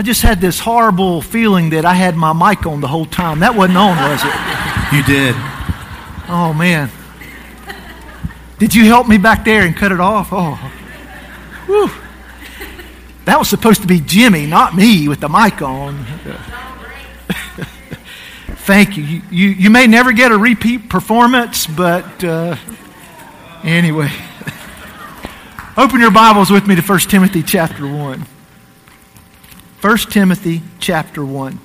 [0.00, 3.40] I just had this horrible feeling that I had my mic on the whole time.
[3.40, 4.32] That wasn't on, was it?
[4.96, 5.34] You did.
[6.26, 6.90] Oh, man.
[8.58, 10.30] Did you help me back there and cut it off?
[10.32, 10.54] Oh.
[11.66, 11.90] Whew.
[13.26, 16.02] That was supposed to be Jimmy, not me, with the mic on.
[18.64, 19.02] Thank you.
[19.02, 19.22] you.
[19.30, 19.68] You, you.
[19.68, 22.56] may never get a repeat performance, but uh,
[23.62, 24.10] anyway.
[25.76, 28.24] Open your Bibles with me to 1 Timothy chapter 1.
[29.80, 31.58] 1 Timothy chapter 1.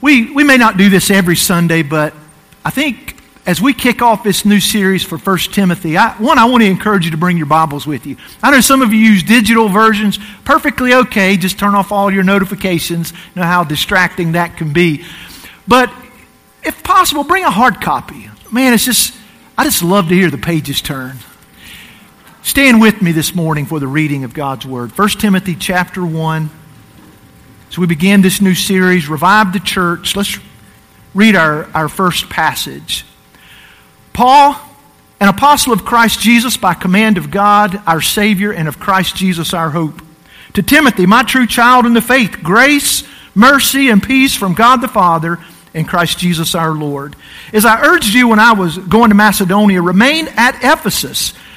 [0.00, 2.12] We, we may not do this every Sunday, but
[2.64, 3.16] I think
[3.46, 6.68] as we kick off this new series for 1 Timothy, I, one, I want to
[6.68, 8.16] encourage you to bring your Bibles with you.
[8.42, 10.18] I know some of you use digital versions.
[10.44, 11.36] Perfectly okay.
[11.36, 13.12] Just turn off all your notifications.
[13.12, 15.04] You know how distracting that can be.
[15.68, 15.92] But
[16.64, 18.28] if possible, bring a hard copy.
[18.50, 19.14] Man, it's just,
[19.56, 21.18] I just love to hear the pages turn.
[22.46, 24.96] Stand with me this morning for the reading of God's Word.
[24.96, 26.48] 1 Timothy chapter 1.
[27.70, 30.14] So we begin this new series, Revive the Church.
[30.14, 30.38] Let's
[31.12, 33.04] read our, our first passage.
[34.12, 34.54] Paul,
[35.18, 39.52] an apostle of Christ Jesus by command of God, our Savior, and of Christ Jesus,
[39.52, 40.00] our hope.
[40.52, 43.02] To Timothy, my true child in the faith, grace,
[43.34, 45.40] mercy, and peace from God the Father
[45.74, 47.16] and Christ Jesus our Lord.
[47.52, 51.34] As I urged you when I was going to Macedonia, remain at Ephesus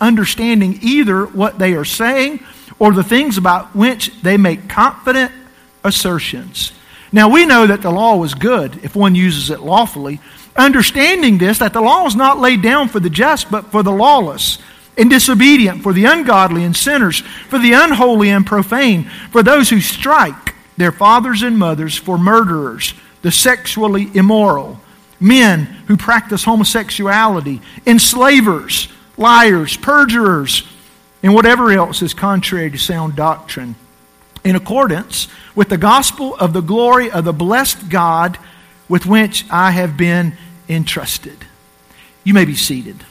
[0.00, 2.40] understanding either what they are saying
[2.78, 5.32] or the things about which they make confident
[5.84, 6.72] assertions.
[7.12, 10.20] Now we know that the law was good if one uses it lawfully,
[10.56, 13.92] understanding this, that the law is not laid down for the just, but for the
[13.92, 14.58] lawless
[14.96, 19.80] and disobedient, for the ungodly and sinners, for the unholy and profane, for those who
[19.80, 24.80] strike their fathers and mothers, for murderers, the sexually immoral,
[25.20, 30.62] men who practice homosexuality, enslavers, liars, perjurers,
[31.22, 33.74] and whatever else is contrary to sound doctrine,
[34.44, 38.38] in accordance with the gospel of the glory of the blessed God
[38.88, 40.34] with which I have been
[40.68, 41.36] entrusted.
[42.24, 43.04] You may be seated.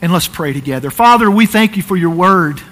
[0.00, 0.90] And let's pray together.
[0.90, 2.62] Father, we thank you for your word.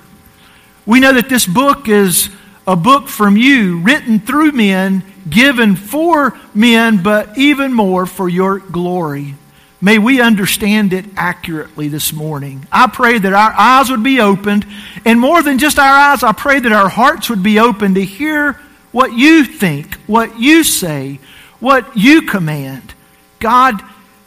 [0.86, 2.30] We know that this book is
[2.66, 8.60] a book from you, written through men, given for men, but even more for your
[8.60, 9.34] glory.
[9.80, 12.66] May we understand it accurately this morning.
[12.72, 14.66] I pray that our eyes would be opened,
[15.04, 18.04] and more than just our eyes, I pray that our hearts would be open to
[18.04, 18.54] hear
[18.92, 21.20] what you think, what you say,
[21.60, 22.94] what you command.
[23.38, 23.82] God,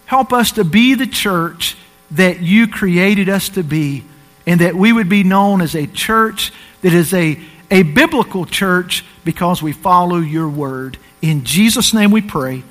[0.06, 1.76] help us to be the church
[2.12, 4.04] that you created us to be,
[4.46, 6.52] and that we would be known as a church
[6.82, 7.40] that is a,
[7.72, 10.98] a biblical church because we follow your word.
[11.24, 12.64] In Jesus' name we pray.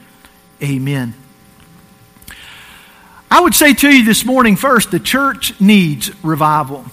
[0.62, 1.14] Amen.
[3.30, 6.84] I would say to you this morning first, the church needs revival.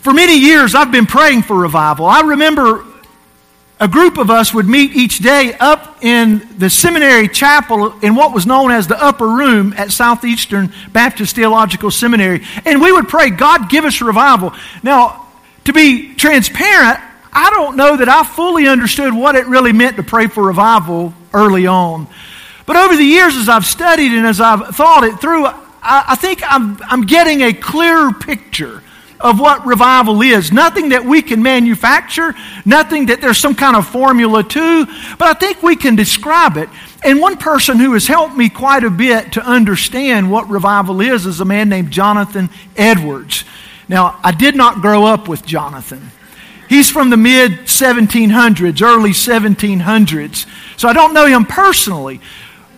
[0.00, 2.06] For many years, I've been praying for revival.
[2.06, 2.84] I remember
[3.80, 8.32] a group of us would meet each day up in the seminary chapel in what
[8.32, 12.44] was known as the upper room at Southeastern Baptist Theological Seminary.
[12.64, 14.52] And we would pray, God, give us revival.
[14.82, 15.26] Now,
[15.64, 17.00] to be transparent,
[17.32, 21.12] I don't know that I fully understood what it really meant to pray for revival
[21.32, 22.08] early on.
[22.68, 26.16] But over the years, as I've studied and as I've thought it through, I, I
[26.16, 28.82] think I'm, I'm getting a clearer picture
[29.18, 30.52] of what revival is.
[30.52, 32.34] Nothing that we can manufacture,
[32.66, 34.84] nothing that there's some kind of formula to,
[35.18, 36.68] but I think we can describe it.
[37.02, 41.24] And one person who has helped me quite a bit to understand what revival is
[41.24, 43.46] is a man named Jonathan Edwards.
[43.88, 46.10] Now, I did not grow up with Jonathan.
[46.68, 50.46] He's from the mid 1700s, early 1700s.
[50.76, 52.20] So I don't know him personally.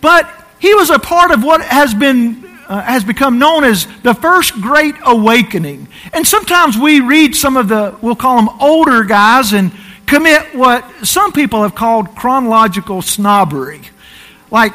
[0.01, 4.13] But he was a part of what has been uh, has become known as the
[4.13, 5.87] first great awakening.
[6.13, 9.71] And sometimes we read some of the we'll call them older guys and
[10.05, 13.81] commit what some people have called chronological snobbery.
[14.49, 14.73] Like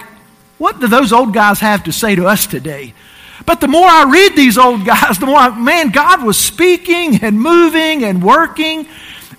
[0.59, 2.95] what do those old guys have to say to us today?
[3.45, 7.23] But the more I read these old guys, the more, I, man, God was speaking
[7.23, 8.87] and moving and working.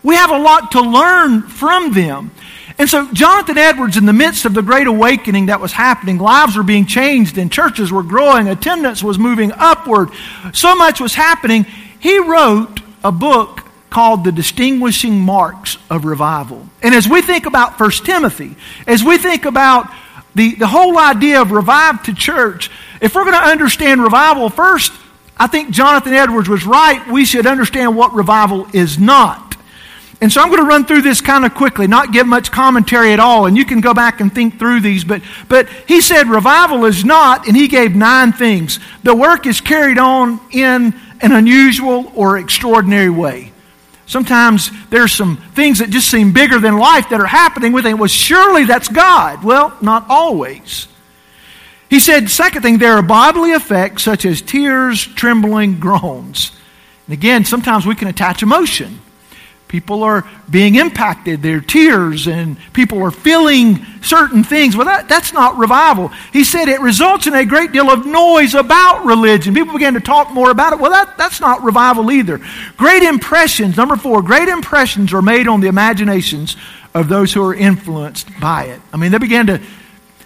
[0.04, 2.32] We have a lot to learn from them.
[2.80, 6.56] And so, Jonathan Edwards, in the midst of the great awakening that was happening, lives
[6.56, 10.10] were being changed and churches were growing, attendance was moving upward,
[10.54, 11.66] so much was happening.
[12.00, 16.68] He wrote a book called the distinguishing marks of revival.
[16.84, 19.92] And as we think about 1 Timothy, as we think about
[20.36, 22.70] the, the whole idea of revive to church,
[23.02, 24.92] if we're going to understand revival, first,
[25.36, 27.08] I think Jonathan Edwards was right.
[27.08, 29.47] We should understand what revival is not.
[30.20, 33.14] And so I'm going to run through this kind of quickly, not give much commentary
[33.14, 35.04] at all, and you can go back and think through these.
[35.04, 38.80] But, but he said revival is not, and he gave nine things.
[39.04, 43.52] The work is carried on in an unusual or extraordinary way.
[44.08, 47.74] Sometimes there's some things that just seem bigger than life that are happening.
[47.74, 49.44] We think, well, surely that's God.
[49.44, 50.88] Well, not always.
[51.90, 56.52] He said, second thing, there are bodily effects such as tears, trembling, groans.
[57.06, 59.00] And again, sometimes we can attach emotion.
[59.68, 64.78] People are being impacted, their tears, and people are feeling certain things.
[64.78, 66.08] Well, that, that's not revival.
[66.32, 69.54] He said it results in a great deal of noise about religion.
[69.54, 70.80] People began to talk more about it.
[70.80, 72.40] Well, that, that's not revival either.
[72.78, 76.56] Great impressions, number four, great impressions are made on the imaginations
[76.94, 78.82] of those who are influenced by it.
[78.94, 79.62] I mean, they began to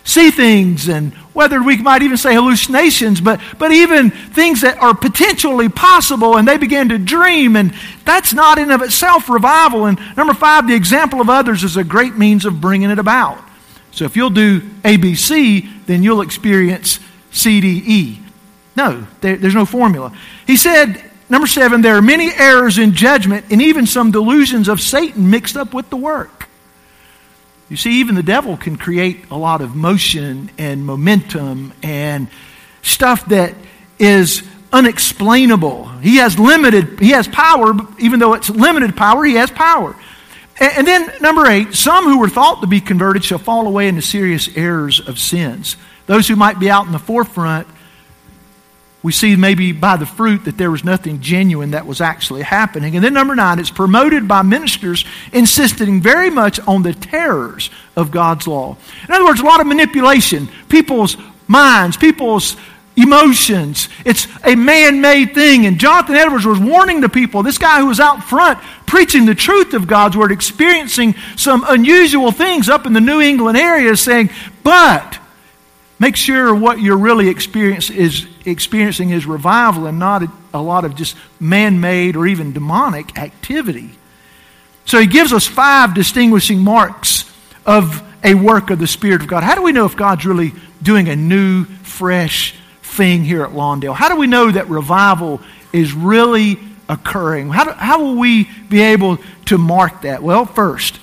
[0.03, 4.93] see things and whether we might even say hallucinations, but, but even things that are
[4.93, 9.85] potentially possible and they begin to dream and that's not in of itself revival.
[9.85, 13.41] And number five, the example of others is a great means of bringing it about.
[13.91, 16.99] So if you'll do ABC, then you'll experience
[17.31, 18.17] CDE.
[18.75, 20.15] No, there, there's no formula.
[20.47, 24.81] He said, number seven, there are many errors in judgment and even some delusions of
[24.81, 26.47] Satan mixed up with the work.
[27.71, 32.27] You see, even the devil can create a lot of motion and momentum and
[32.81, 33.55] stuff that
[33.97, 35.87] is unexplainable.
[35.99, 39.95] He has limited, he has power, even though it's limited power, he has power.
[40.59, 43.87] And, and then, number eight, some who were thought to be converted shall fall away
[43.87, 45.77] into serious errors of sins.
[46.07, 47.69] Those who might be out in the forefront
[49.03, 52.95] we see maybe by the fruit that there was nothing genuine that was actually happening.
[52.95, 58.11] And then number nine, it's promoted by ministers insisting very much on the terrors of
[58.11, 58.77] God's law.
[59.07, 61.17] In other words, a lot of manipulation, people's
[61.47, 62.55] minds, people's
[62.95, 63.89] emotions.
[64.05, 65.65] It's a man made thing.
[65.65, 69.33] And Jonathan Edwards was warning the people, this guy who was out front preaching the
[69.33, 74.29] truth of God's word, experiencing some unusual things up in the New England area, saying,
[74.63, 75.17] but
[76.01, 80.95] Make sure what you're really is, experiencing is revival and not a, a lot of
[80.95, 83.91] just man made or even demonic activity.
[84.85, 87.31] So he gives us five distinguishing marks
[87.67, 89.43] of a work of the Spirit of God.
[89.43, 93.93] How do we know if God's really doing a new, fresh thing here at Lawndale?
[93.93, 95.39] How do we know that revival
[95.71, 96.57] is really
[96.89, 97.51] occurring?
[97.51, 100.23] How, do, how will we be able to mark that?
[100.23, 100.95] Well, first,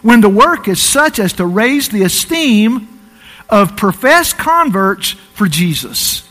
[0.00, 2.95] when the work is such as to raise the esteem
[3.48, 6.26] of professed converts for Jesus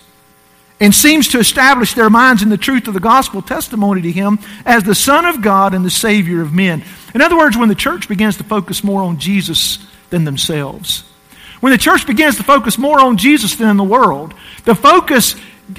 [0.80, 4.40] and seems to establish their minds in the truth of the gospel testimony to him
[4.66, 6.84] as the Son of God and the Savior of men.
[7.14, 9.80] In other words, when the church begins to focus more on Jesus
[10.10, 11.04] than themselves,
[11.62, 14.34] when the church begins to focus more on Jesus than the world,
[14.66, 15.36] the focus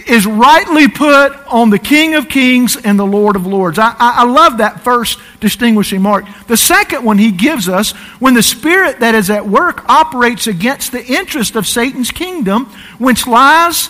[0.07, 3.79] is rightly put on the King of Kings and the Lord of Lords.
[3.79, 6.25] I, I, love that first distinguishing mark.
[6.49, 10.91] The second one he gives us when the spirit that is at work operates against
[10.91, 12.67] the interest of Satan's kingdom,
[12.99, 13.89] which lies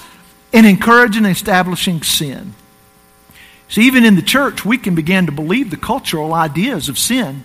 [0.53, 2.55] in encouraging and establishing sin.
[3.69, 7.43] See, even in the church, we can begin to believe the cultural ideas of sin.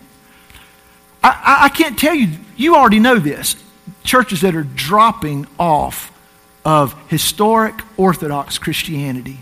[1.23, 3.55] I, I, I can't tell you, you already know this.
[4.03, 6.11] Churches that are dropping off
[6.63, 9.39] of historic Orthodox Christianity.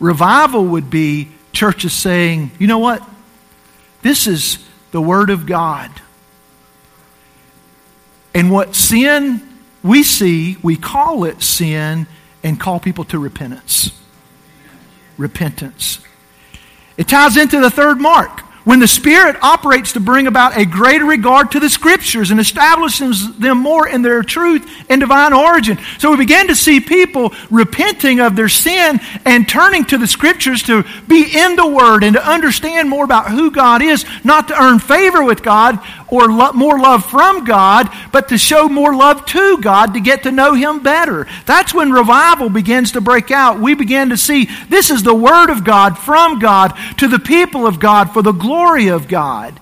[0.00, 3.02] Revival would be churches saying, you know what?
[4.02, 4.58] This is
[4.90, 5.90] the Word of God.
[8.34, 9.40] And what sin
[9.82, 12.06] we see, we call it sin
[12.42, 13.90] and call people to repentance.
[15.16, 16.00] Repentance.
[16.96, 21.04] It ties into the third mark when the Spirit operates to bring about a greater
[21.04, 25.78] regard to the Scriptures and establishes them more in their truth and divine origin.
[25.98, 30.62] So we begin to see people repenting of their sin and turning to the Scriptures
[30.64, 34.60] to be in the Word and to understand more about who God is, not to
[34.60, 35.78] earn favor with God
[36.08, 40.22] or lo- more love from God, but to show more love to God to get
[40.22, 41.26] to know Him better.
[41.44, 43.60] That's when revival begins to break out.
[43.60, 47.66] We begin to see this is the Word of God from God to the people
[47.66, 49.58] of God for the glory glory of God.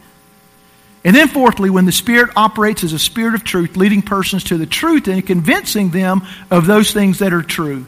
[1.02, 4.58] And then, fourthly, when the Spirit operates as a Spirit of truth, leading persons to
[4.58, 6.20] the truth and convincing them
[6.50, 7.86] of those things that are true,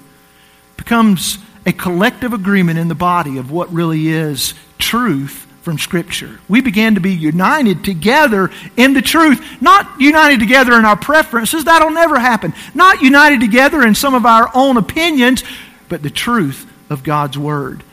[0.78, 6.40] becomes a collective agreement in the body of what really is truth from Scripture.
[6.48, 11.64] We began to be united together in the truth, not united together in our preferences,
[11.64, 12.54] that'll never happen.
[12.74, 15.44] Not united together in some of our own opinions,
[15.90, 17.84] but the truth of God's Word.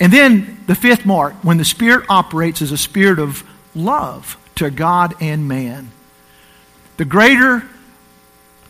[0.00, 4.70] And then the fifth mark, when the Spirit operates as a spirit of love to
[4.70, 5.90] God and man.
[6.96, 7.62] The greater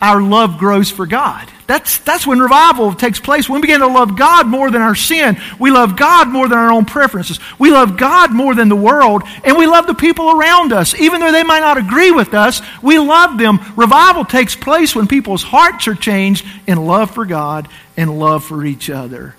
[0.04, 1.48] our love grows for God.
[1.66, 3.48] That's, that's when revival takes place.
[3.48, 5.38] When we begin to love God more than our sin.
[5.58, 7.40] We love God more than our own preferences.
[7.58, 9.22] We love God more than the world.
[9.44, 10.94] And we love the people around us.
[10.94, 13.60] Even though they might not agree with us, we love them.
[13.76, 17.66] Revival takes place when people's hearts are changed in love for God
[17.96, 19.34] and love for each other.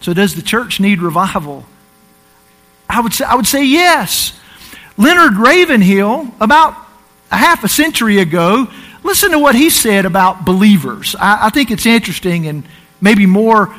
[0.00, 1.64] So does the church need revival?
[2.88, 4.38] I would say, I would say yes.
[4.96, 6.74] Leonard Ravenhill, about
[7.30, 8.68] a half a century ago,
[9.02, 11.16] Listen to what he said about believers.
[11.18, 12.64] I, I think it's interesting and
[13.00, 13.74] maybe more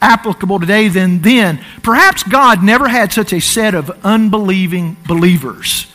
[0.00, 1.64] applicable today than then.
[1.82, 5.86] Perhaps God never had such a set of unbelieving believers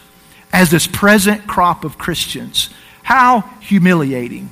[0.52, 2.70] as this present crop of Christians.
[3.04, 4.50] How humiliating.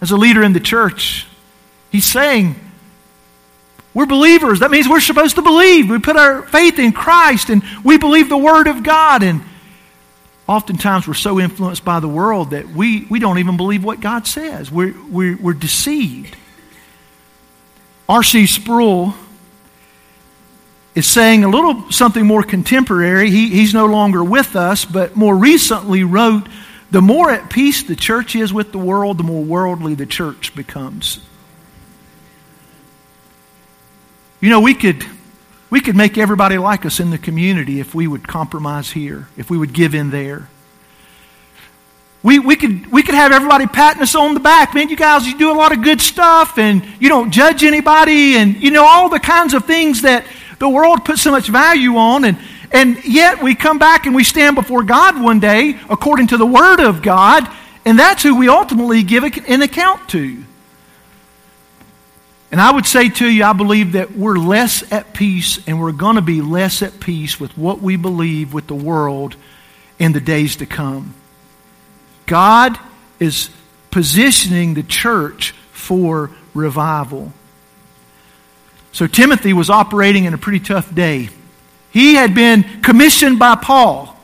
[0.00, 1.26] As a leader in the church,
[1.90, 2.54] he's saying,
[3.94, 4.60] we're believers.
[4.60, 5.90] That means we're supposed to believe.
[5.90, 9.22] We put our faith in Christ and we believe the Word of God.
[9.22, 9.42] And
[10.46, 14.26] oftentimes we're so influenced by the world that we, we don't even believe what God
[14.26, 14.70] says.
[14.70, 16.36] We're, we're, we're deceived.
[18.08, 18.46] R.C.
[18.46, 19.14] Sproul
[20.94, 23.30] is saying a little something more contemporary.
[23.30, 26.48] He, he's no longer with us, but more recently wrote
[26.90, 30.54] The more at peace the church is with the world, the more worldly the church
[30.54, 31.20] becomes.
[34.40, 35.04] You know, we could
[35.70, 39.50] we could make everybody like us in the community if we would compromise here, if
[39.50, 40.48] we would give in there.
[42.22, 44.74] We, we, could, we could have everybody patting us on the back.
[44.74, 48.36] Man, you guys, you do a lot of good stuff and you don't judge anybody
[48.36, 50.26] and, you know, all the kinds of things that
[50.58, 52.24] the world puts so much value on.
[52.24, 52.38] And,
[52.72, 56.46] and yet we come back and we stand before God one day according to the
[56.46, 57.48] Word of God,
[57.84, 60.42] and that's who we ultimately give an account to.
[62.50, 65.92] And I would say to you, I believe that we're less at peace and we're
[65.92, 69.36] going to be less at peace with what we believe with the world
[69.98, 71.14] in the days to come.
[72.26, 72.78] God
[73.20, 73.50] is
[73.90, 77.32] positioning the church for revival.
[78.92, 81.28] So Timothy was operating in a pretty tough day.
[81.90, 84.17] He had been commissioned by Paul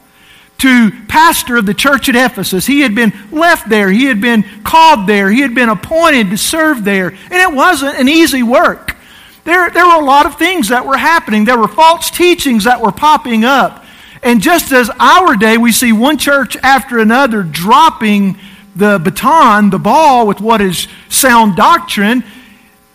[0.58, 2.66] to pastor of the church at Ephesus.
[2.66, 3.90] He had been left there.
[3.90, 5.30] He had been called there.
[5.30, 7.08] He had been appointed to serve there.
[7.08, 8.96] And it wasn't an easy work.
[9.44, 11.44] There, there were a lot of things that were happening.
[11.44, 13.84] There were false teachings that were popping up.
[14.23, 18.38] And just as our day, we see one church after another dropping
[18.75, 22.25] the baton, the ball, with what is sound doctrine,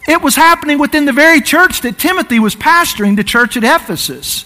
[0.07, 4.45] it was happening within the very church that Timothy was pastoring, the church at Ephesus.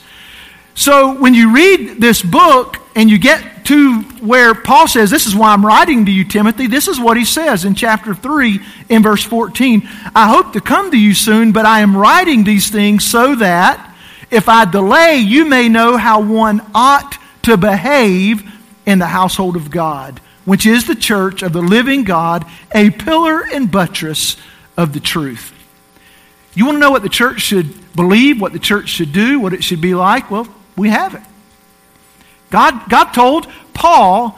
[0.75, 5.35] So when you read this book and you get to where Paul says, This is
[5.35, 9.03] why I'm writing to you, Timothy, this is what he says in chapter 3 in
[9.03, 9.87] verse 14.
[10.15, 13.95] I hope to come to you soon, but I am writing these things so that
[14.31, 18.49] if I delay, you may know how one ought to behave
[18.85, 23.45] in the household of God, which is the church of the living God, a pillar
[23.53, 24.37] and buttress
[24.75, 25.53] of the truth.
[26.55, 29.53] You want to know what the church should believe, what the church should do, what
[29.53, 30.29] it should be like?
[30.29, 31.21] Well, we have it.
[32.49, 34.37] God, God told Paul,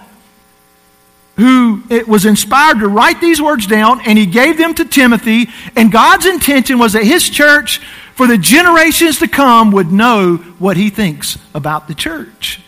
[1.38, 5.50] who it was inspired to write these words down, and he gave them to Timothy.
[5.76, 7.80] And God's intention was that his church,
[8.16, 12.62] for the generations to come, would know what he thinks about the church.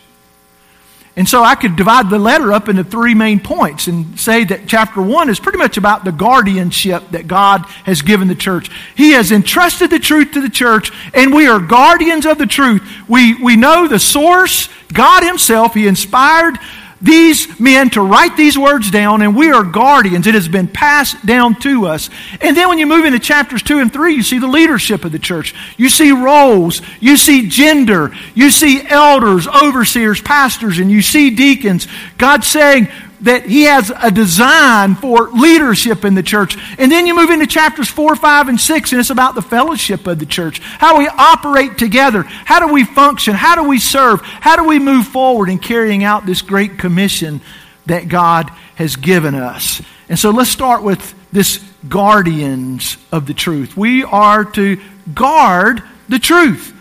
[1.18, 4.68] And so I could divide the letter up into three main points and say that
[4.68, 8.70] chapter one is pretty much about the guardianship that God has given the church.
[8.94, 12.88] He has entrusted the truth to the church, and we are guardians of the truth.
[13.08, 15.74] We, we know the source, God Himself.
[15.74, 16.56] He inspired
[17.00, 20.26] these men to write these words down, and we are guardians.
[20.26, 22.10] It has been passed down to us.
[22.40, 25.12] And then when you move into chapters 2 and 3, you see the leadership of
[25.12, 25.54] the church.
[25.76, 31.86] You see roles, you see gender, you see elders, overseers, pastors, and you see deacons.
[32.16, 32.88] God saying,
[33.20, 36.56] that he has a design for leadership in the church.
[36.78, 40.06] And then you move into chapters 4, 5, and 6, and it's about the fellowship
[40.06, 40.60] of the church.
[40.60, 42.22] How we operate together.
[42.22, 43.34] How do we function?
[43.34, 44.20] How do we serve?
[44.22, 47.40] How do we move forward in carrying out this great commission
[47.86, 49.82] that God has given us?
[50.08, 53.76] And so let's start with this guardians of the truth.
[53.76, 54.80] We are to
[55.14, 56.74] guard the truth.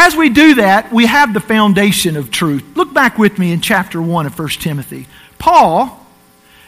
[0.00, 2.62] As we do that, we have the foundation of truth.
[2.76, 5.08] Look back with me in chapter 1 of 1 Timothy.
[5.38, 6.06] Paul,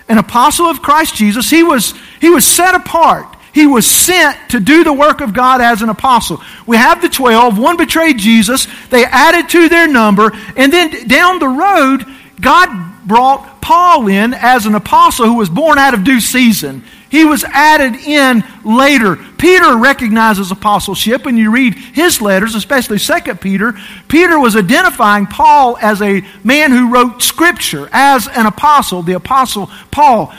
[0.09, 3.29] an apostle of Christ Jesus, he was, he was set apart.
[3.53, 6.43] He was sent to do the work of God as an apostle.
[6.67, 7.57] We have the 12.
[7.57, 8.67] One betrayed Jesus.
[8.89, 10.33] They added to their number.
[10.57, 12.05] And then down the road,
[12.41, 16.83] God brought Paul in as an apostle who was born out of due season.
[17.11, 19.17] He was added in later.
[19.37, 23.75] Peter recognizes apostleship, and you read his letters, especially 2 Peter.
[24.07, 29.69] Peter was identifying Paul as a man who wrote Scripture, as an apostle, the apostle
[29.91, 30.33] Paul.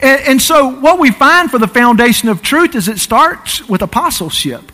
[0.00, 3.82] And, and so, what we find for the foundation of truth is it starts with
[3.82, 4.72] apostleship.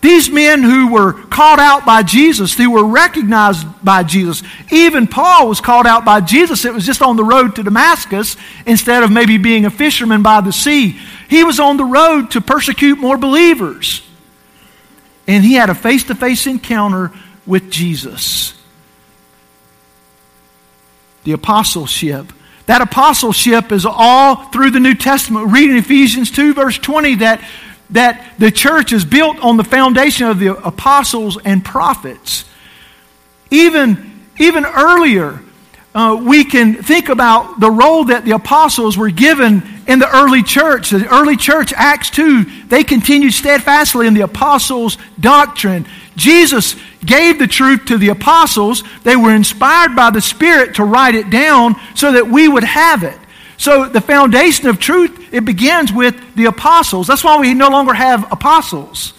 [0.00, 5.48] These men who were called out by Jesus, who were recognized by Jesus, even Paul
[5.48, 6.64] was called out by Jesus.
[6.64, 10.40] It was just on the road to Damascus instead of maybe being a fisherman by
[10.40, 11.00] the sea.
[11.28, 14.02] He was on the road to persecute more believers.
[15.26, 17.10] And he had a face to face encounter
[17.44, 18.54] with Jesus.
[21.24, 22.32] The apostleship.
[22.66, 25.52] That apostleship is all through the New Testament.
[25.52, 27.42] Reading Ephesians 2, verse 20, that
[27.90, 32.44] that the church is built on the foundation of the apostles and prophets.
[33.50, 35.40] Even, even earlier,
[35.94, 40.42] uh, we can think about the role that the apostles were given in the early
[40.42, 40.90] church.
[40.90, 45.86] The early church, Acts 2, they continued steadfastly in the apostles' doctrine.
[46.14, 48.84] Jesus gave the truth to the apostles.
[49.02, 53.02] They were inspired by the Spirit to write it down so that we would have
[53.02, 53.18] it.
[53.58, 57.08] So the foundation of truth, it begins with the apostles.
[57.08, 59.12] That's why we no longer have apostles.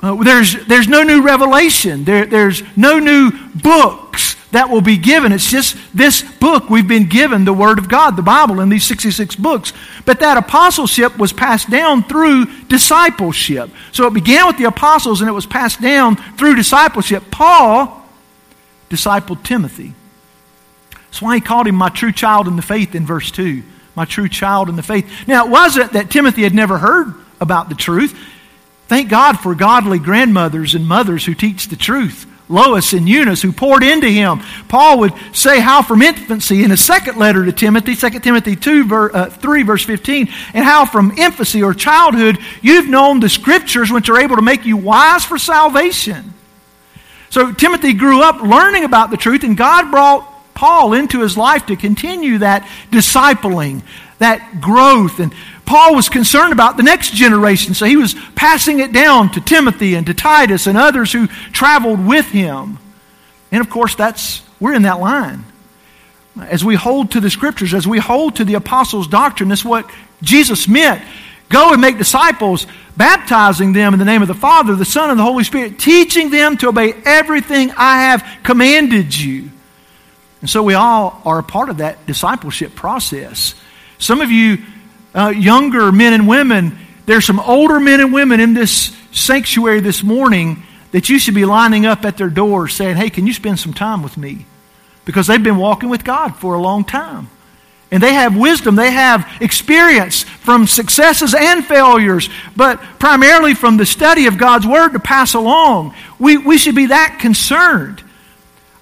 [0.00, 2.04] Uh, there's, there's no new revelation.
[2.04, 5.32] There, there's no new books that will be given.
[5.32, 8.84] It's just this book we've been given, the Word of God, the Bible, in these
[8.84, 9.72] 66 books.
[10.04, 13.70] But that apostleship was passed down through discipleship.
[13.92, 17.24] So it began with the apostles and it was passed down through discipleship.
[17.30, 18.04] Paul
[18.88, 19.94] discipled Timothy.
[21.10, 23.62] That's why he called him my true child in the faith in verse 2.
[23.96, 25.10] My true child in the faith.
[25.26, 28.16] Now, it wasn't that Timothy had never heard about the truth.
[28.86, 32.26] Thank God for godly grandmothers and mothers who teach the truth.
[32.48, 34.40] Lois and Eunice, who poured into him.
[34.68, 38.84] Paul would say how from infancy in his second letter to Timothy, 2 Timothy 2,
[38.84, 43.92] ver, uh, 3, verse 15, and how from infancy or childhood you've known the scriptures
[43.92, 46.34] which are able to make you wise for salvation.
[47.30, 50.29] So Timothy grew up learning about the truth, and God brought
[50.60, 53.80] Paul into his life to continue that discipling,
[54.18, 55.18] that growth.
[55.18, 55.32] And
[55.64, 59.94] Paul was concerned about the next generation, so he was passing it down to Timothy
[59.94, 62.78] and to Titus and others who traveled with him.
[63.50, 65.46] And of course, that's we're in that line.
[66.38, 69.90] As we hold to the scriptures, as we hold to the apostles' doctrine, that's what
[70.20, 71.02] Jesus meant.
[71.48, 72.66] Go and make disciples,
[72.98, 76.28] baptizing them in the name of the Father, the Son, and the Holy Spirit, teaching
[76.28, 79.48] them to obey everything I have commanded you.
[80.40, 83.54] And so we all are a part of that discipleship process.
[83.98, 84.58] Some of you,
[85.14, 90.02] uh, younger men and women, there's some older men and women in this sanctuary this
[90.02, 93.58] morning that you should be lining up at their doors saying, Hey, can you spend
[93.58, 94.46] some time with me?
[95.04, 97.28] Because they've been walking with God for a long time.
[97.92, 103.86] And they have wisdom, they have experience from successes and failures, but primarily from the
[103.86, 105.94] study of God's Word to pass along.
[106.18, 108.04] We, we should be that concerned.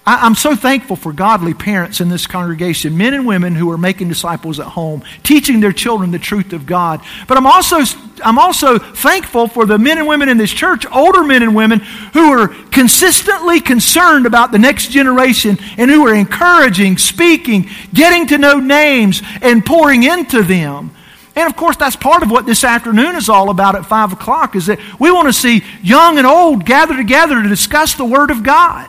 [0.09, 3.77] I, am so thankful for godly parents in this congregation, men and women who are
[3.77, 7.03] making disciples at home, teaching their children the truth of God.
[7.27, 7.81] But I'm also,
[8.25, 11.81] I'm also thankful for the men and women in this church, older men and women,
[12.14, 18.38] who are consistently concerned about the next generation and who are encouraging, speaking, getting to
[18.38, 20.90] know names, and pouring into them.
[21.37, 24.57] And of course, that's part of what this afternoon is all about at 5 o'clock,
[24.57, 28.31] is that we want to see young and old gather together to discuss the Word
[28.31, 28.88] of God.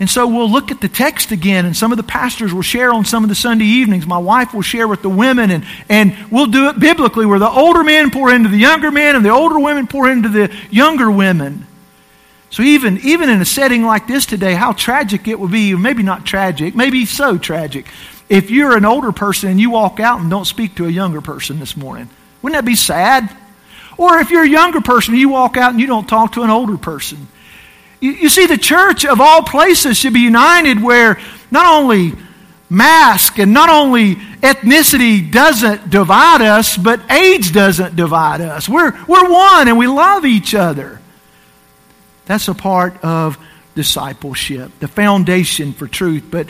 [0.00, 2.90] And so we'll look at the text again, and some of the pastors will share
[2.90, 4.06] on some of the Sunday evenings.
[4.06, 7.50] My wife will share with the women, and, and we'll do it biblically where the
[7.50, 11.10] older men pour into the younger men, and the older women pour into the younger
[11.10, 11.66] women.
[12.48, 16.02] So even, even in a setting like this today, how tragic it would be, maybe
[16.02, 17.86] not tragic, maybe so tragic,
[18.30, 21.20] if you're an older person and you walk out and don't speak to a younger
[21.20, 22.08] person this morning.
[22.40, 23.30] Wouldn't that be sad?
[23.98, 26.42] Or if you're a younger person and you walk out and you don't talk to
[26.42, 27.28] an older person.
[28.00, 32.14] You, you see, the church of all places should be united where not only
[32.70, 38.68] mask and not only ethnicity doesn't divide us, but age doesn't divide us.
[38.68, 41.00] We're, we're one and we love each other.
[42.26, 43.36] That's a part of
[43.74, 46.24] discipleship, the foundation for truth.
[46.30, 46.48] But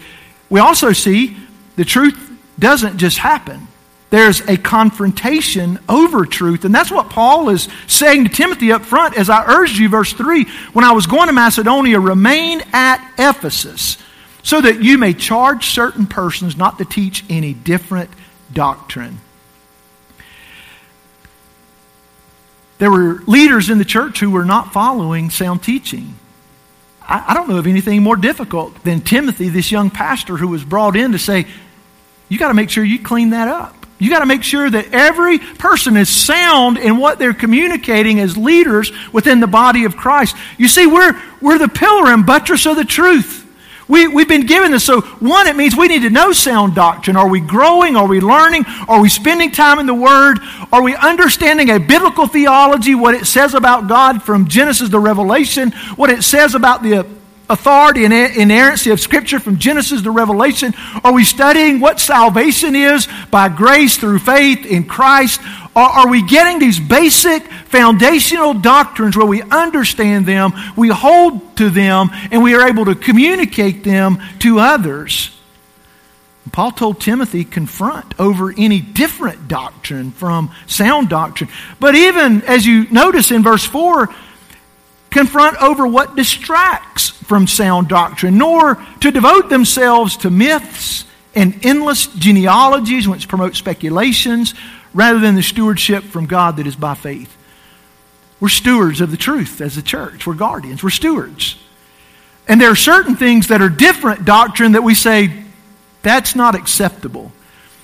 [0.50, 1.36] we also see
[1.76, 2.18] the truth
[2.58, 3.66] doesn't just happen.
[4.10, 6.64] There's a confrontation over truth.
[6.64, 10.12] And that's what Paul is saying to Timothy up front as I urged you, verse
[10.12, 13.96] 3 when I was going to Macedonia, remain at Ephesus
[14.42, 18.10] so that you may charge certain persons not to teach any different
[18.52, 19.18] doctrine.
[22.78, 26.14] There were leaders in the church who were not following sound teaching.
[27.02, 30.64] I, I don't know of anything more difficult than Timothy, this young pastor who was
[30.64, 31.46] brought in to say,
[32.28, 33.79] You got to make sure you clean that up.
[34.00, 38.36] You got to make sure that every person is sound in what they're communicating as
[38.36, 40.34] leaders within the body of Christ.
[40.58, 43.46] You see, we're, we're the pillar and buttress of the truth.
[43.88, 44.84] We, we've been given this.
[44.84, 47.16] So, one, it means we need to know sound doctrine.
[47.16, 47.96] Are we growing?
[47.96, 48.64] Are we learning?
[48.88, 50.38] Are we spending time in the Word?
[50.72, 55.72] Are we understanding a biblical theology, what it says about God from Genesis to Revelation,
[55.96, 57.04] what it says about the
[57.50, 60.72] authority and inerrancy of Scripture from Genesis to Revelation?
[61.04, 65.40] Are we studying what salvation is by grace through faith in Christ?
[65.76, 72.10] Are, we getting these basic foundational doctrines where we understand them, we hold to them,
[72.30, 75.30] and we are able to communicate them to others?
[76.52, 81.50] Paul told Timothy, confront over any different doctrine from sound doctrine.
[81.78, 84.08] But even as you notice in verse 4,
[85.10, 92.06] confront over what distracts from sound doctrine, nor to devote themselves to myths and endless
[92.06, 94.54] genealogies which promote speculations
[94.94, 97.36] rather than the stewardship from God that is by faith.
[98.40, 100.26] We're stewards of the truth as a church.
[100.26, 100.82] We're guardians.
[100.82, 101.56] We're stewards.
[102.48, 105.44] And there are certain things that are different doctrine that we say,
[106.02, 107.30] that's not acceptable.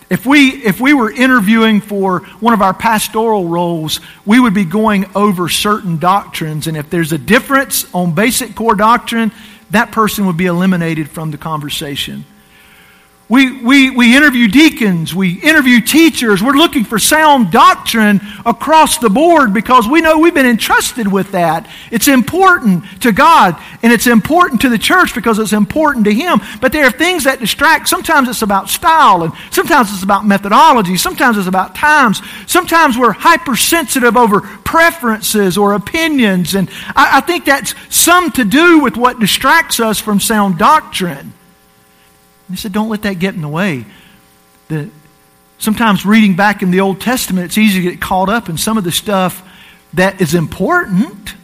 [0.08, 4.64] If we, if we were interviewing for one of our pastoral roles, we would be
[4.64, 6.68] going over certain doctrines.
[6.68, 9.32] And if there's a difference on basic core doctrine,
[9.70, 12.24] that person would be eliminated from the conversation.
[13.28, 16.44] We, we, we interview deacons, we interview teachers.
[16.44, 21.32] We're looking for sound doctrine across the board because we know we've been entrusted with
[21.32, 21.68] that.
[21.90, 26.40] It's important to God and it's important to the church because it's important to Him.
[26.60, 27.88] But there are things that distract.
[27.88, 30.96] Sometimes it's about style and sometimes it's about methodology.
[30.96, 32.22] Sometimes it's about times.
[32.46, 36.54] Sometimes we're hypersensitive over preferences or opinions.
[36.54, 41.32] And I, I think that's some to do with what distracts us from sound doctrine.
[42.50, 43.84] He said, don't let that get in the way.
[44.68, 44.90] The,
[45.58, 48.78] sometimes reading back in the Old Testament, it's easy to get caught up in some
[48.78, 49.42] of the stuff
[49.94, 51.34] that is important,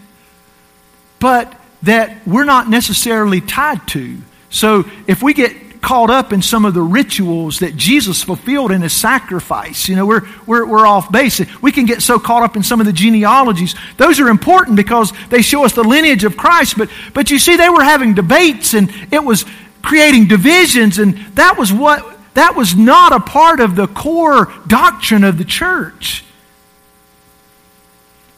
[1.18, 4.18] but that we're not necessarily tied to.
[4.50, 8.82] So if we get caught up in some of the rituals that Jesus fulfilled in
[8.82, 9.88] his sacrifice.
[9.88, 11.42] You know, we're, we're, we're off base.
[11.60, 13.74] We can get so caught up in some of the genealogies.
[13.96, 16.78] Those are important because they show us the lineage of Christ.
[16.78, 19.44] But, but you see, they were having debates and it was
[19.82, 25.24] creating divisions, and that was what that was not a part of the core doctrine
[25.24, 26.24] of the church.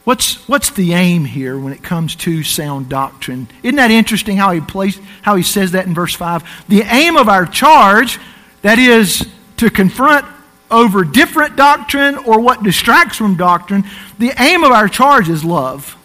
[0.04, 3.48] What's, what's the aim here when it comes to sound doctrine?
[3.62, 6.66] Isn't that interesting how he, placed, how he says that in verse 5?
[6.68, 8.18] The aim of our charge,
[8.60, 9.26] that is
[9.58, 10.26] to confront
[10.70, 13.84] over different doctrine or what distracts from doctrine,
[14.18, 15.96] the aim of our charge is love.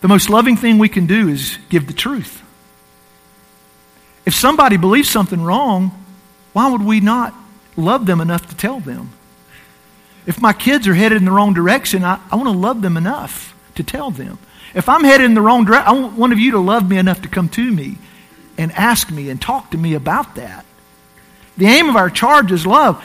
[0.00, 2.39] The most loving thing we can do is give the truth.
[4.26, 5.92] If somebody believes something wrong,
[6.52, 7.34] why would we not
[7.76, 9.10] love them enough to tell them?
[10.26, 12.96] If my kids are headed in the wrong direction, I, I want to love them
[12.96, 14.38] enough to tell them.
[14.74, 16.98] If I'm headed in the wrong direction, I want one of you to love me
[16.98, 17.96] enough to come to me
[18.58, 20.64] and ask me and talk to me about that.
[21.56, 23.02] The aim of our charge is love.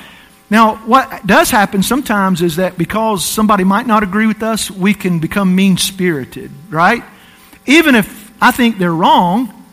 [0.50, 4.94] Now, what does happen sometimes is that because somebody might not agree with us, we
[4.94, 7.04] can become mean spirited, right?
[7.66, 9.65] Even if I think they're wrong,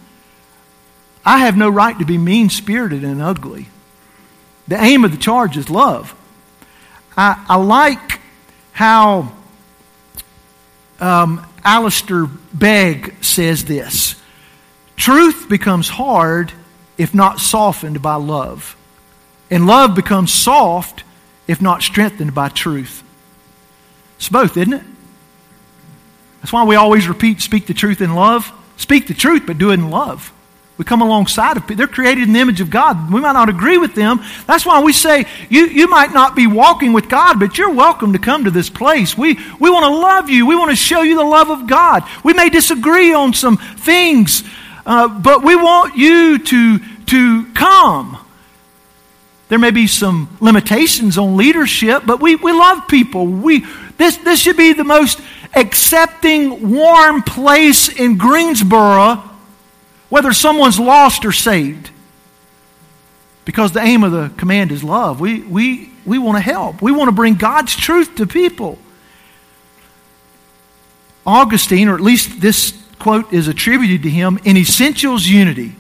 [1.25, 3.69] I have no right to be mean spirited and ugly.
[4.69, 6.15] The aim of the charge is love.
[7.17, 8.21] I, I like
[8.73, 9.33] how
[11.01, 14.17] um, Alistair Begg says this
[14.97, 16.53] Truth becomes hard
[16.99, 18.77] if not softened by love,
[19.51, 21.05] and love becomes soft
[21.47, 23.03] if not strengthened by truth.
[24.17, 24.85] It's both, isn't it?
[26.41, 28.53] That's why we always repeat speak the truth in love.
[28.77, 30.33] Speak the truth, but do it in love.
[30.79, 31.77] We come alongside of people.
[31.77, 33.13] They're created in the image of God.
[33.13, 34.21] We might not agree with them.
[34.47, 38.15] That's why we say you, you might not be walking with God, but you're welcome
[38.15, 39.17] to come to this place.
[39.17, 40.47] We, we want to love you.
[40.47, 42.05] We want to show you the love of God.
[42.25, 44.45] We may disagree on some things,
[44.87, 48.19] uh, but we want you to, to come.
[49.51, 53.27] There may be some limitations on leadership, but we, we love people.
[53.27, 53.67] We,
[53.99, 55.21] this, this should be the most
[55.55, 59.29] accepting, warm place in Greensboro
[60.13, 61.89] whether someone's lost or saved.
[63.47, 65.21] Because the aim of the command is love.
[65.21, 68.77] We, we, we want to help, we want to bring God's truth to people.
[71.25, 75.75] Augustine, or at least this quote is attributed to him, in essentials, unity.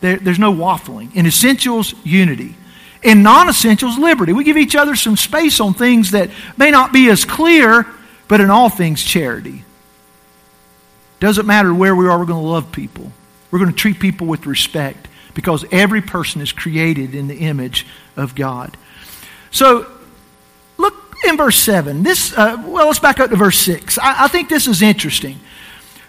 [0.00, 1.14] There, there's no waffling.
[1.14, 2.56] In essentials, unity.
[3.04, 4.32] In non essentials, liberty.
[4.32, 7.86] We give each other some space on things that may not be as clear,
[8.26, 9.62] but in all things, charity.
[11.20, 13.12] Doesn't matter where we are, we're going to love people.
[13.54, 17.86] We're going to treat people with respect because every person is created in the image
[18.16, 18.76] of God.
[19.52, 19.86] So,
[20.76, 22.02] look in verse 7.
[22.02, 23.96] This, uh, well, let's back up to verse 6.
[23.98, 25.38] I, I think this is interesting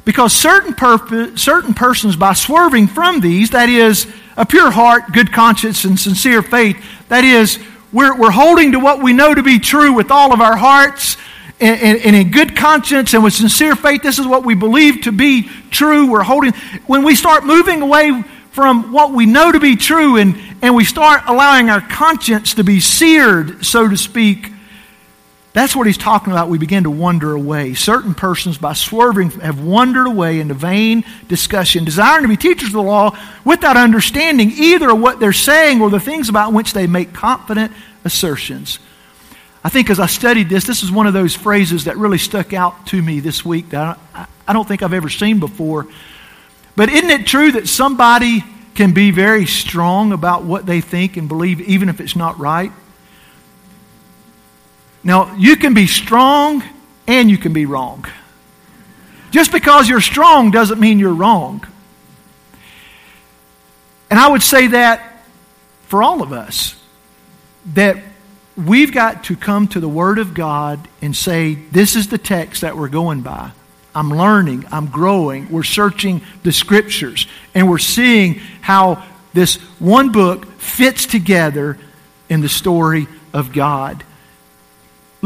[0.05, 5.31] because certain, purpose, certain persons, by swerving from these, that is, a pure heart, good
[5.31, 7.59] conscience, and sincere faith, that is,
[7.93, 11.15] we're, we're holding to what we know to be true with all of our hearts
[11.59, 15.11] and, and, in good conscience and with sincere faith, this is what we believe to
[15.11, 16.11] be true.
[16.11, 16.53] We're holding,
[16.85, 20.83] when we start moving away from what we know to be true and, and we
[20.83, 24.51] start allowing our conscience to be seared, so to speak,
[25.55, 26.49] that's what he's talking about.
[26.49, 27.75] We begin to wander away.
[27.75, 32.73] Certain persons, by swerving, have wandered away into vain discussion, desiring to be teachers of
[32.73, 37.13] the law without understanding either what they're saying or the things about which they make
[37.13, 37.71] confident
[38.03, 38.79] assertions.
[39.65, 42.53] I think as I studied this, this is one of those phrases that really stuck
[42.53, 43.97] out to me this week that
[44.47, 45.87] I don't think I've ever seen before.
[46.75, 48.43] But isn't it true that somebody
[48.75, 52.71] can be very strong about what they think and believe, even if it's not right?
[55.03, 56.61] Now, you can be strong
[57.07, 58.05] and you can be wrong.
[59.31, 61.65] Just because you're strong doesn't mean you're wrong.
[64.11, 65.25] And I would say that
[65.87, 66.79] for all of us,
[67.73, 67.97] that
[68.57, 72.61] we've got to come to the Word of God and say, this is the text
[72.61, 73.51] that we're going by.
[73.93, 80.45] I'm learning, I'm growing, we're searching the Scriptures, and we're seeing how this one book
[80.59, 81.77] fits together
[82.29, 84.03] in the story of God.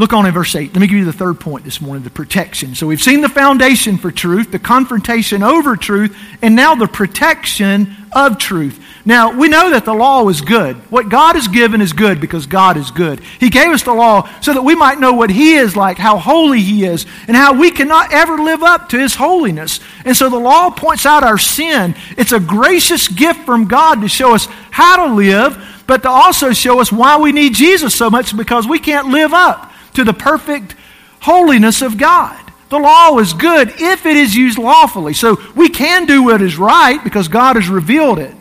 [0.00, 0.72] Look on in verse 8.
[0.72, 2.74] Let me give you the third point this morning the protection.
[2.74, 7.94] So we've seen the foundation for truth, the confrontation over truth, and now the protection
[8.10, 8.82] of truth.
[9.04, 10.76] Now, we know that the law is good.
[10.90, 13.20] What God has given is good because God is good.
[13.20, 16.16] He gave us the law so that we might know what He is like, how
[16.16, 19.80] holy He is, and how we cannot ever live up to His holiness.
[20.06, 21.94] And so the law points out our sin.
[22.16, 26.54] It's a gracious gift from God to show us how to live, but to also
[26.54, 30.12] show us why we need Jesus so much because we can't live up to the
[30.12, 30.74] perfect
[31.20, 32.38] holiness of God.
[32.70, 35.12] The law is good if it is used lawfully.
[35.12, 38.34] So we can do what is right because God has revealed it.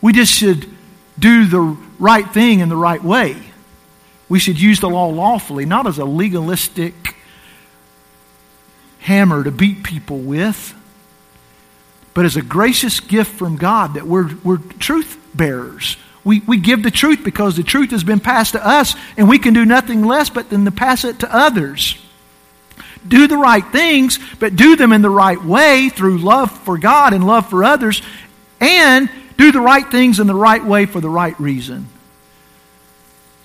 [0.00, 0.66] We just should
[1.18, 1.60] do the
[1.98, 3.36] right thing in the right way.
[4.28, 6.94] We should use the law lawfully, not as a legalistic
[9.00, 10.74] hammer to beat people with,
[12.12, 15.96] but as a gracious gift from God that we're, we're truth bearers.
[16.26, 19.38] We, we give the truth because the truth has been passed to us, and we
[19.38, 21.96] can do nothing less but than to pass it to others.
[23.06, 27.12] Do the right things, but do them in the right way through love for God
[27.12, 28.02] and love for others,
[28.60, 29.08] and
[29.38, 31.86] do the right things in the right way for the right reason.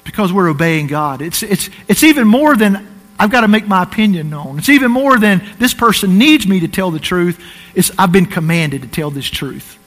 [0.04, 1.22] Because we're obeying God.
[1.22, 2.88] It's, it's, it's even more than
[3.20, 4.58] I've got to make my opinion known.
[4.58, 7.40] It's even more than this person needs me to tell the truth.
[7.76, 9.78] It's I've been commanded to tell this truth.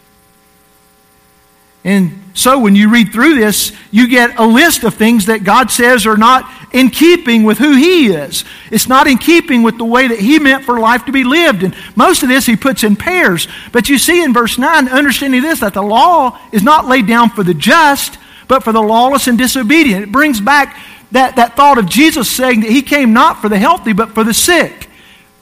[1.84, 5.70] And so when you read through this, you get a list of things that God
[5.70, 8.44] says are not in keeping with who He is.
[8.70, 11.62] It's not in keeping with the way that He meant for life to be lived.
[11.62, 13.46] And most of this He puts in pairs.
[13.70, 17.30] But you see in verse 9, understanding this, that the law is not laid down
[17.30, 18.18] for the just,
[18.48, 20.04] but for the lawless and disobedient.
[20.04, 20.76] It brings back
[21.12, 24.24] that, that thought of Jesus saying that He came not for the healthy, but for
[24.24, 24.88] the sick.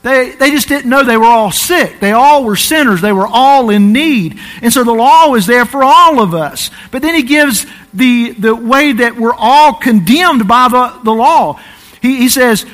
[0.03, 2.01] They, they just didn't know they were all sick.
[2.01, 2.99] They all were sinners.
[2.99, 4.37] They were all in need.
[4.61, 6.69] And so the law is there for all of us.
[6.91, 11.59] But then he gives the, the way that we're all condemned by the, the law.
[12.01, 12.65] He, he says,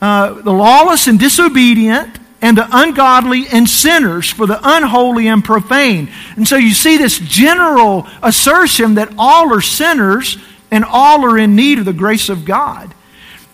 [0.00, 6.08] uh, the lawless and disobedient, and the ungodly and sinners, for the unholy and profane.
[6.36, 10.38] And so you see this general assertion that all are sinners
[10.70, 12.94] and all are in need of the grace of God.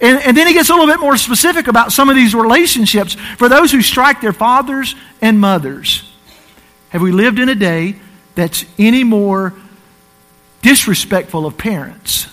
[0.04, 3.14] And, and, then he gets a little bit more specific about some of these relationships
[3.14, 6.12] for those who strike their fathers and mothers.
[6.90, 7.96] Have we lived in a day
[8.34, 9.54] that's any more
[10.60, 12.26] disrespectful of parents?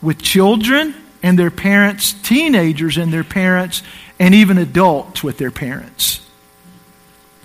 [0.00, 3.82] With children and their parents, teenagers and their parents,
[4.18, 6.26] and even adults with their parents.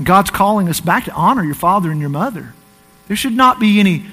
[0.01, 2.53] God's calling us back to honor your father and your mother.
[3.09, 4.05] There should not be anything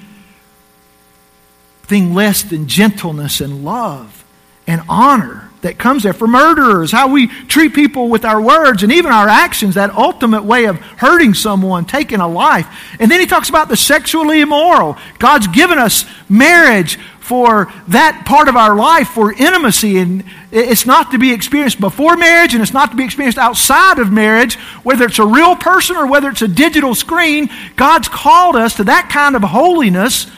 [2.13, 4.25] less than gentleness and love
[4.67, 8.91] and honor that comes there for murderers, how we treat people with our words and
[8.91, 12.67] even our actions, that ultimate way of hurting someone, taking a life.
[12.99, 14.97] And then he talks about the sexually immoral.
[15.17, 19.97] God's given us marriage for that part of our life, for intimacy.
[19.97, 23.99] And it's not to be experienced before marriage and it's not to be experienced outside
[23.99, 27.49] of marriage, whether it's a real person or whether it's a digital screen.
[27.75, 30.31] God's called us to that kind of holiness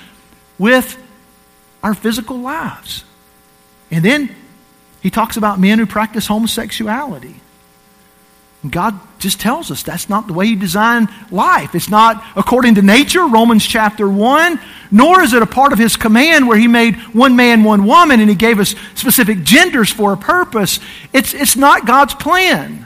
[0.57, 0.97] with
[1.83, 3.03] our physical lives.
[3.91, 4.35] And then
[5.01, 7.35] he talks about men who practice homosexuality.
[8.67, 11.75] God just tells us that's not the way He designed life.
[11.75, 14.59] It's not according to nature, Romans chapter 1,
[14.91, 18.19] nor is it a part of His command where He made one man, one woman,
[18.19, 20.81] and He gave us specific genders for a purpose.
[21.13, 22.85] It's, it's not God's plan.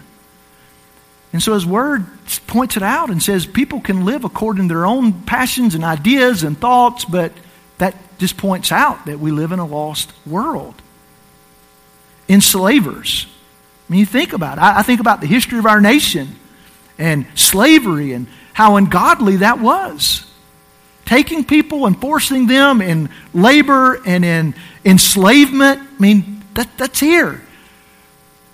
[1.32, 2.06] And so His Word
[2.46, 6.44] points it out and says people can live according to their own passions and ideas
[6.44, 7.32] and thoughts, but
[7.80, 10.83] that just points out that we live in a lost world.
[12.34, 13.28] Enslavers
[13.88, 14.62] I mean, you think about it.
[14.62, 16.36] I, I think about the history of our nation
[16.98, 20.26] and slavery and how ungodly that was.
[21.06, 25.82] Taking people and forcing them in labor and in enslavement.
[25.82, 27.42] I mean, that, that's here.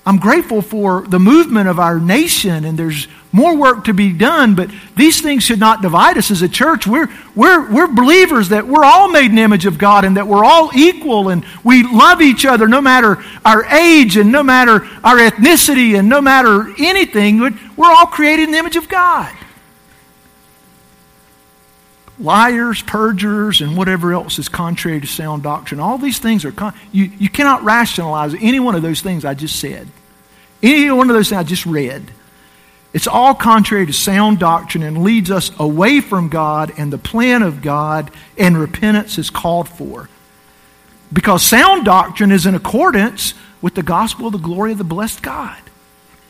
[0.06, 4.56] I'm grateful for the movement of our nation, and there's more work to be done,
[4.56, 6.88] but these things should not divide us as a church.
[6.88, 10.28] We're, we're, we're believers that we're all made in the image of God and that
[10.28, 14.84] we're all equal and we love each other no matter our age and no matter
[15.04, 17.40] our ethnicity and no matter anything.
[17.40, 19.32] We're all created in the image of God.
[22.20, 25.80] Liars, perjurers, and whatever else is contrary to sound doctrine.
[25.80, 29.34] All these things are, con- you, you cannot rationalize any one of those things I
[29.34, 29.88] just said.
[30.62, 32.12] Any one of those things I just read.
[32.92, 37.44] It's all contrary to sound doctrine and leads us away from God and the plan
[37.44, 40.10] of God, and repentance is called for.
[41.14, 45.22] Because sound doctrine is in accordance with the gospel of the glory of the blessed
[45.22, 45.58] God.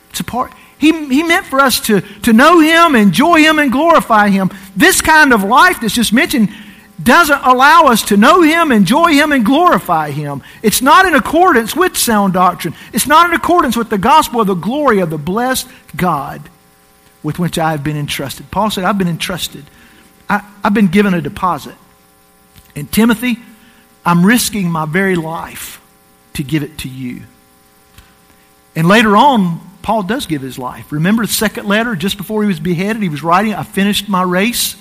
[0.10, 0.52] It's a part.
[0.80, 4.50] He, he meant for us to, to know Him, enjoy Him, and glorify Him.
[4.76, 6.50] This kind of life that's just mentioned
[7.02, 10.42] doesn't allow us to know Him, enjoy Him, and glorify Him.
[10.64, 12.74] It's not in accordance with sound doctrine.
[12.94, 16.50] It's not in accordance with the gospel of the glory of the blessed God
[17.24, 18.50] with which I have been entrusted.
[18.50, 19.66] Paul said, I've been entrusted.
[20.30, 21.76] I, have been given a deposit.
[22.76, 23.38] And Timothy,
[24.06, 25.82] I'm risking my very life
[26.36, 27.24] to give it to you.
[28.76, 30.92] And later on, Paul does give his life.
[30.92, 34.24] Remember the second letter, just before he was beheaded, he was writing, I finished my
[34.24, 34.76] race.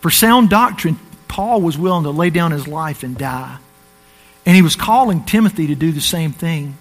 [0.00, 3.58] For sound doctrine, Paul was willing to lay down his life and die.
[4.44, 6.76] And he was calling Timothy to do the same thing.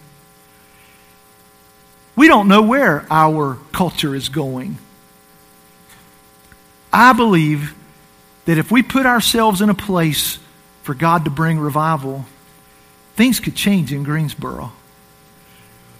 [2.15, 4.77] We don't know where our culture is going.
[6.91, 7.75] I believe
[8.45, 10.39] that if we put ourselves in a place
[10.83, 12.25] for God to bring revival,
[13.15, 14.71] things could change in Greensboro.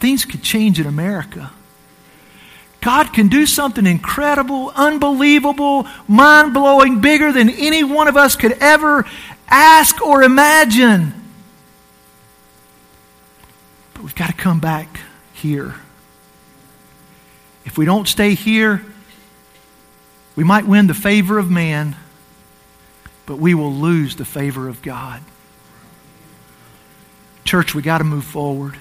[0.01, 1.51] Things could change in America.
[2.81, 8.53] God can do something incredible, unbelievable, mind blowing, bigger than any one of us could
[8.53, 9.05] ever
[9.47, 11.13] ask or imagine.
[13.93, 15.01] But we've got to come back
[15.33, 15.75] here.
[17.63, 18.83] If we don't stay here,
[20.35, 21.95] we might win the favor of man,
[23.27, 25.21] but we will lose the favor of God.
[27.45, 28.79] Church, we got to move forward.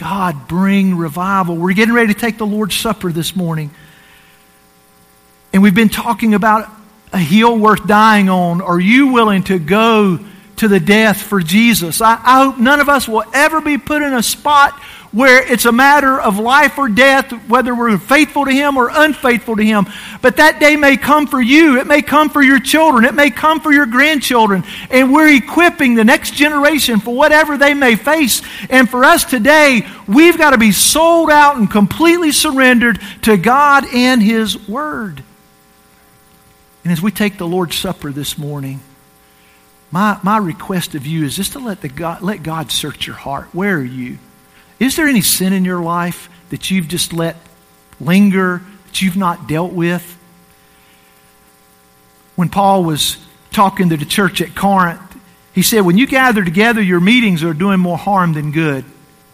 [0.00, 1.58] God, bring revival.
[1.58, 3.70] We're getting ready to take the Lord's Supper this morning.
[5.52, 6.70] And we've been talking about
[7.12, 8.62] a hill worth dying on.
[8.62, 10.18] Are you willing to go
[10.60, 12.00] to the death for Jesus?
[12.00, 14.78] I, I hope none of us will ever be put in a spot
[15.12, 19.56] where it's a matter of life or death, whether we're faithful to Him or unfaithful
[19.56, 19.86] to Him.
[20.22, 21.80] But that day may come for you.
[21.80, 23.04] It may come for your children.
[23.04, 24.62] It may come for your grandchildren.
[24.90, 28.42] And we're equipping the next generation for whatever they may face.
[28.68, 33.84] And for us today, we've got to be sold out and completely surrendered to God
[33.92, 35.24] and His Word.
[36.84, 38.80] And as we take the Lord's Supper this morning,
[39.90, 43.16] my, my request of you is just to let, the God, let God search your
[43.16, 43.48] heart.
[43.52, 44.18] Where are you?
[44.78, 47.36] Is there any sin in your life that you've just let
[48.00, 50.16] linger, that you've not dealt with?
[52.36, 53.18] When Paul was
[53.50, 55.00] talking to the church at Corinth,
[55.52, 58.84] he said, When you gather together, your meetings are doing more harm than good.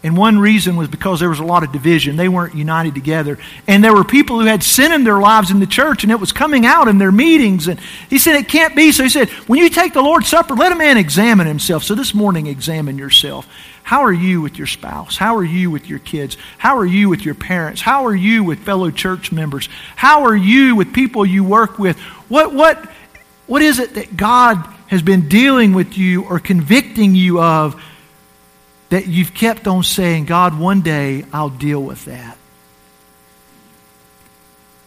[0.07, 2.15] And one reason was because there was a lot of division.
[2.15, 3.37] They weren't united together.
[3.67, 6.19] And there were people who had sin in their lives in the church, and it
[6.19, 7.67] was coming out in their meetings.
[7.67, 7.77] And
[8.09, 8.93] he said, It can't be.
[8.93, 11.83] So he said, When you take the Lord's Supper, let a man examine himself.
[11.83, 13.49] So this morning, examine yourself.
[13.83, 15.17] How are you with your spouse?
[15.17, 16.37] How are you with your kids?
[16.57, 17.81] How are you with your parents?
[17.81, 19.67] How are you with fellow church members?
[19.97, 21.99] How are you with people you work with?
[22.29, 22.81] What, what,
[23.45, 27.81] what is it that God has been dealing with you or convicting you of
[28.89, 32.37] that you've kept on saying, God, one day I'll deal with that?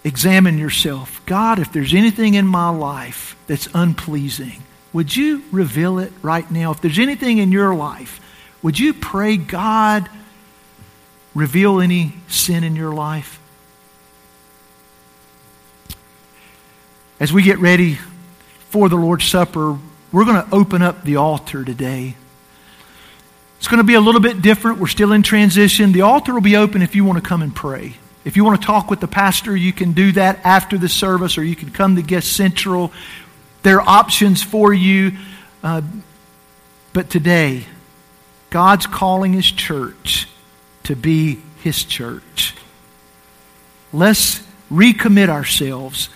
[0.02, 1.20] Examine yourself.
[1.26, 6.70] God, if there's anything in my life that's unpleasing, would you reveal it right now?
[6.70, 8.20] If there's anything in your life
[8.62, 10.08] would you pray, God,
[11.34, 13.40] reveal any sin in your life?
[17.18, 17.98] As we get ready
[18.68, 19.78] for the Lord's Supper,
[20.12, 22.16] we're going to open up the altar today.
[23.60, 24.78] It's going to be a little bit different.
[24.78, 25.92] We're still in transition.
[25.92, 27.92] The altar will be open if you want to come and pray.
[28.24, 31.36] If you want to talk with the pastor, you can do that after the service,
[31.36, 32.90] or you can come to Guest Central.
[33.62, 35.12] There are options for you.
[35.62, 35.82] Uh,
[36.94, 37.66] but today,
[38.48, 40.26] God's calling His church
[40.84, 42.54] to be His church.
[43.92, 44.42] Let's
[44.72, 46.08] recommit ourselves.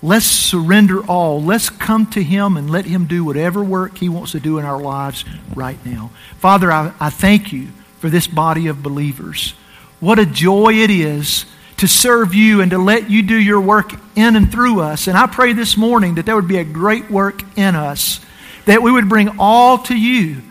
[0.00, 1.42] Let's surrender all.
[1.42, 4.64] Let's come to Him and let Him do whatever work He wants to do in
[4.64, 5.24] our lives
[5.54, 6.10] right now.
[6.38, 7.68] Father, I, I thank you
[7.98, 9.54] for this body of believers.
[9.98, 11.46] What a joy it is
[11.78, 15.08] to serve you and to let you do your work in and through us.
[15.08, 18.20] And I pray this morning that there would be a great work in us,
[18.66, 20.42] that we would bring all to you,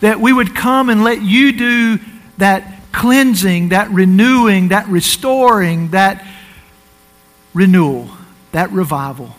[0.00, 1.98] that we would come and let you do
[2.38, 6.26] that cleansing, that renewing, that restoring, that
[7.54, 8.10] renewal,
[8.52, 9.36] that revival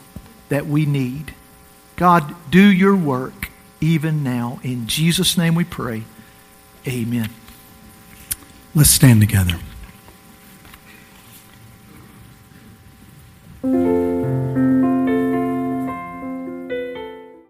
[0.50, 1.34] that we need.
[1.96, 3.50] God, do your work
[3.80, 4.60] even now.
[4.64, 6.04] In Jesus' name we pray.
[6.88, 7.30] Amen.
[8.74, 9.60] Let's stand together.